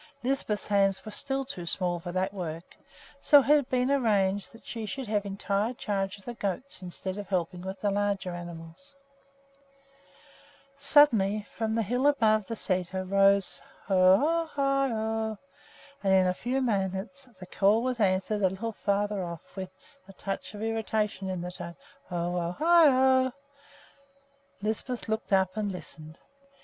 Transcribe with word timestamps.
Lisbeth's 0.23 0.65
hands 0.65 1.05
were 1.05 1.11
still 1.11 1.45
too 1.45 1.67
small 1.67 1.99
for 1.99 2.11
that 2.11 2.33
work, 2.33 2.75
so 3.19 3.37
it 3.41 3.45
had 3.45 3.69
been 3.69 3.91
arranged 3.91 4.51
that 4.51 4.65
she 4.65 4.87
should 4.87 5.05
have 5.07 5.27
entire 5.27 5.75
charge 5.75 6.17
of 6.17 6.25
the 6.25 6.33
goats 6.33 6.81
instead 6.81 7.19
of 7.19 7.27
helping 7.27 7.61
with 7.61 7.79
the 7.81 7.91
larger 7.91 8.33
animals. 8.33 8.95
Suddenly 10.75 11.43
from 11.55 11.75
the 11.75 11.83
hill 11.83 12.07
above 12.07 12.47
the 12.47 12.55
sæter 12.55 13.07
rang 13.11 13.35
out 13.35 13.61
"Ho 13.89 14.19
o 14.23 14.49
i 14.63 14.87
ho!" 14.91 15.37
and 16.03 16.11
in 16.15 16.25
a 16.25 16.33
few 16.33 16.63
minutes 16.63 17.29
the 17.39 17.45
call 17.45 17.83
was 17.83 17.99
answered 17.99 18.41
a 18.41 18.49
little 18.49 18.71
farther 18.71 19.23
off 19.23 19.55
with 19.55 19.69
a 20.07 20.13
touch 20.13 20.55
of 20.55 20.63
irritation 20.63 21.29
in 21.29 21.41
the 21.41 21.51
tone, 21.51 21.75
"Ho 22.09 22.15
o 22.15 22.39
i 22.39 22.49
ho!" 22.53 23.21
[Illustration: 23.21 23.27
UP 23.27 23.27
AT 23.27 23.33
THE 23.33 23.33
SÆTER] 23.35 24.63
Lisbeth 24.63 25.07
looked 25.07 25.31
up 25.31 25.55
and 25.55 25.71
listened. 25.71 26.19